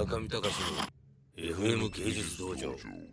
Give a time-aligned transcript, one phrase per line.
[0.00, 0.54] 村上隆
[1.36, 2.70] の FM 芸術道場。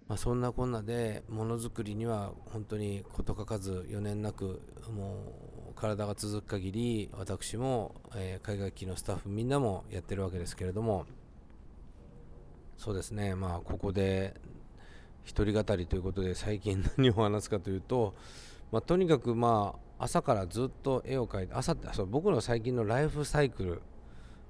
[0.07, 11.05] まあ、そんなこんなでものづくりには本当に事欠かず余念なくもう体が続く限り私も、えー、海外機のスタッフみんなもやってるわけですけれども。
[12.77, 13.35] そうですね。
[13.35, 14.39] まあここで
[15.25, 18.13] 一人語りということで最近 何を話すかというと、
[18.71, 23.81] まあ、とにかくまあ朝からずっと絵を描いて朝ってそう僕の最近のライフサイクル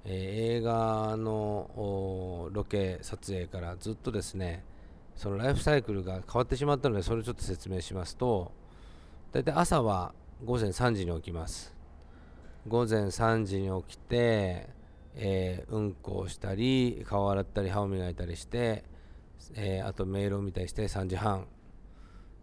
[0.04, 4.64] えー、映画のロケ撮影からずっとですね
[5.16, 8.52] そのライフサイクルが変わってしまったのでそれをちょっと説明しますと
[9.32, 11.74] 大体朝は午前3時に起きます。
[12.66, 14.68] 午前3時に起きて、
[15.16, 18.84] えー、うんこをしたり顔洗ったり歯を磨いたりして、
[19.54, 21.46] えー、あとメールを見たりして3時半。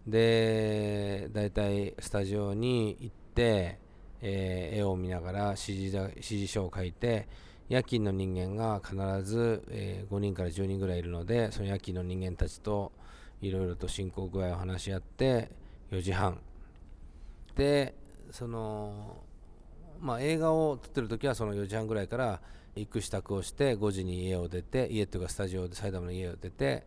[0.06, 3.78] で大体スタジオに行って、
[4.22, 7.28] えー、絵を見ながら指示指示書を書いて
[7.68, 12.92] 夜勤の人間が必ず、えー、5人から10人ぐらいいるのでその夜勤の人間たちと
[13.40, 15.50] いろいろと進行具合を話し合って
[15.90, 16.40] 4時半。
[17.54, 17.94] で
[18.30, 19.22] その
[20.00, 22.40] まあ映画を撮ってる時はその4時半ぐらいから
[22.74, 26.84] 行く支度をして5時に家を出て家っていうかスタジオで埼玉の家を出て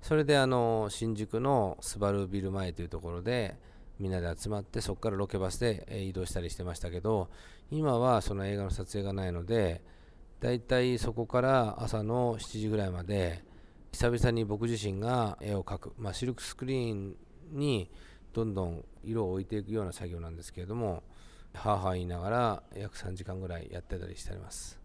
[0.00, 3.56] それであの新宿のスバルビル前というところで
[3.98, 7.28] みんなで集まってそこからロケバスで移動したりしてましたけど
[7.70, 9.82] 今はその映画の撮影がないので
[10.40, 13.44] だいたいそこから朝の7時ぐらいまで
[13.92, 17.16] 久々に僕自身が絵を描く、まあ、シルクスクリーン
[17.52, 17.90] に
[18.32, 21.02] どんどん色を置いていくような作業なんですけれども
[21.54, 24.80] はは言いながら約3時間ぐらいやってたりしております。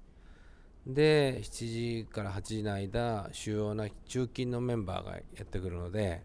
[0.85, 6.23] で7時から8時の間主要な中勤のメンバーがやってくるので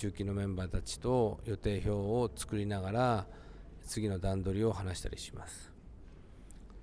[0.00, 3.26] 中勤のメンバーたちと予定表を作りながら
[3.84, 5.70] 次の段取りを話したりします。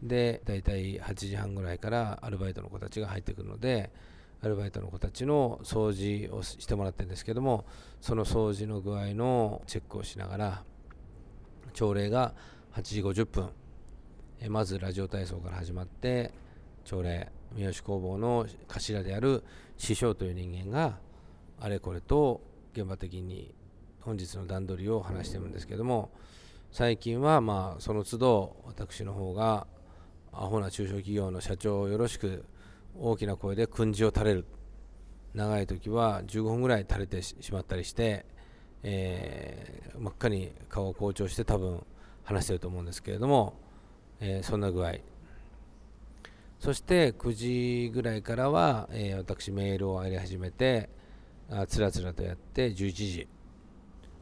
[0.04, 3.92] で大体8時半ぐらいからアルバイトの子たちが入ってくるので
[4.44, 7.66] アルバイトの子たちの掃除をしてもらってるんですけども
[8.02, 10.64] その掃除の具合のチェックをしながら
[11.73, 12.36] 朝礼が
[12.76, 13.50] 8時50分。
[14.39, 16.32] えまずラジオ体操から始まって
[16.86, 19.44] 朝礼三好工房の頭である
[19.76, 21.00] 師匠という人間が
[21.60, 22.42] あれこれと
[22.77, 23.55] 現場的に
[24.02, 26.11] 本日の段取りを話してるんですけども
[26.71, 29.65] 最近はまあその都度私の方が
[30.32, 32.45] アホな中小企業の社長をよろしく
[32.99, 34.45] 大きな声で訓示を垂れる。
[35.33, 38.26] 長い時は15分ぐらい垂れてしまったりして、
[38.82, 41.83] えー、真っ赤に顔を好調して多分
[42.23, 43.54] 話してると思うんですけれども、
[44.20, 44.94] えー、そんな具合。
[46.59, 50.89] そして9時ぐらいからは、えー、私メールをやり始めて
[51.49, 53.27] あつらつらとやって11時。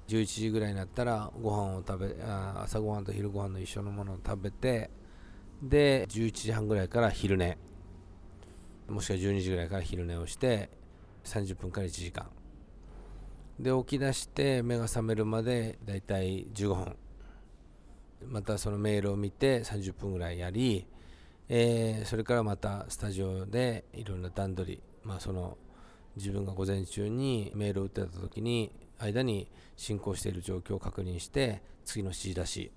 [0.08, 4.92] 11時ぐらいになったらご飯を食べあ朝ごはんと昼ご飯の一緒のものを食べて
[5.64, 7.58] で11時半ぐらいから昼寝。
[8.88, 10.70] もしくは12時ぐらいから昼寝をして
[11.24, 12.28] 30分から1時間。
[13.60, 16.96] で起き出して目が覚めるまでだいたい15分。
[18.28, 20.86] またそのメールを見て30分ぐらいやり、
[21.50, 25.58] えー、それからまたスタジオでいろんな段取り、まあ、その
[26.16, 32.72] 自分が午前中にメールを打ってた時に間に進行している状況を確認して次の指示出し。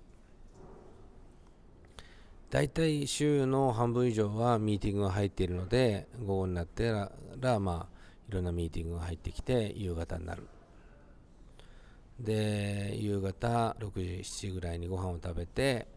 [2.49, 10.47] 大体週の半分以上はミーティングが入っているので午後になってらまあいろんなミーティングが入ってきて夕方になる。
[12.19, 15.87] で夕方6時7時ぐらいにご飯を食べて、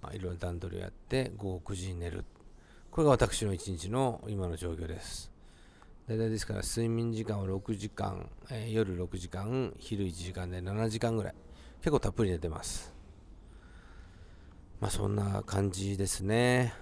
[0.00, 2.24] まあ、いろんな段取りをやって午後9時に寝る。
[2.90, 5.33] これが私の一日の今の状況です。
[6.06, 11.34] 大体ですから睡眠時間は6時間、えー、夜6時間昼1時間で7時間ぐらい。
[11.80, 12.94] 結構たっぷり寝てます。
[14.80, 16.74] まあそんな感じですね。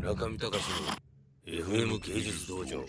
[0.00, 2.84] 中見隆の FM 芸術道場。